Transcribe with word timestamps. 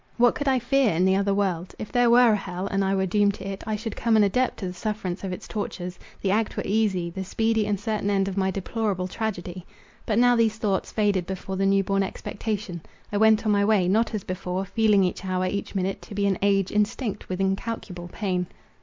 What 0.17 0.33
could 0.33 0.47
I 0.47 0.57
fear 0.57 0.95
in 0.95 1.05
the 1.05 1.15
other 1.15 1.31
world? 1.31 1.75
If 1.77 1.91
there 1.91 2.09
were 2.09 2.31
an 2.31 2.35
hell, 2.35 2.65
and 2.65 2.83
I 2.83 2.95
were 2.95 3.05
doomed 3.05 3.35
to 3.35 3.47
it, 3.47 3.63
I 3.67 3.75
should 3.75 3.95
come 3.95 4.17
an 4.17 4.23
adept 4.23 4.57
to 4.57 4.65
the 4.65 4.73
sufferance 4.73 5.23
of 5.23 5.31
its 5.31 5.47
tortures—the 5.47 6.31
act 6.31 6.57
were 6.57 6.63
easy, 6.65 7.11
the 7.11 7.23
speedy 7.23 7.67
and 7.67 7.79
certain 7.79 8.09
end 8.09 8.27
of 8.27 8.35
my 8.35 8.49
deplorable 8.49 9.07
tragedy. 9.07 9.63
But 10.07 10.17
now 10.17 10.35
these 10.35 10.57
thoughts 10.57 10.91
faded 10.91 11.27
before 11.27 11.55
the 11.55 11.67
new 11.67 11.83
born 11.83 12.01
expectation. 12.01 12.81
I 13.11 13.17
went 13.17 13.45
on 13.45 13.51
my 13.51 13.63
way, 13.63 13.87
not 13.87 14.15
as 14.15 14.23
before, 14.23 14.65
feeling 14.65 15.03
each 15.03 15.23
hour, 15.23 15.45
each 15.45 15.75
minute, 15.75 16.01
to 16.01 16.15
be 16.15 16.25
an 16.25 16.39
age 16.41 16.71
instinct 16.71 17.29
with 17.29 17.39
incalculable 17.39 18.07
pain. 18.11 18.47